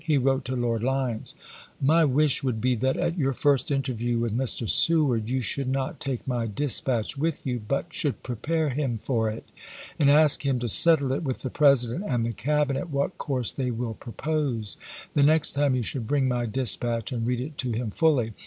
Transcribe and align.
He 0.03 0.17
wrote 0.17 0.45
to 0.45 0.55
Lord 0.55 0.81
Lyons: 0.81 1.35
My 1.79 2.05
wish 2.05 2.41
would 2.41 2.59
be 2.59 2.73
that 2.73 2.97
at 2.97 3.19
your 3.19 3.33
first 3.33 3.69
interview 3.69 4.17
with 4.17 4.35
Mr. 4.35 4.67
Seward 4.67 5.29
you 5.29 5.41
should 5.41 5.67
not 5.69 5.99
take 5.99 6.27
my 6.27 6.47
dispatch 6.47 7.15
with 7.19 7.45
you, 7.45 7.59
but 7.67 7.93
should 7.93 8.23
prepare 8.23 8.69
him 8.69 8.97
for 8.97 9.29
it 9.29 9.43
and 9.99 10.09
ask 10.09 10.43
him 10.43 10.57
to 10.57 10.67
settle 10.69 11.11
it 11.11 11.21
with 11.21 11.41
the 11.43 11.51
President 11.51 12.03
and 12.07 12.25
the 12.25 12.33
Cabinet 12.33 12.89
what 12.89 13.19
course 13.19 13.51
they 13.51 13.69
wUl 13.69 13.93
pro 13.93 14.13
pose. 14.13 14.75
The 15.13 15.21
next 15.21 15.51
time 15.53 15.75
you 15.75 15.83
should 15.83 16.07
bring 16.07 16.27
my 16.27 16.47
dispatch 16.47 17.11
and 17.11 17.27
read 17.27 17.39
it 17.39 17.59
to 17.59 17.71
him 17.71 17.91
fully. 17.91 18.33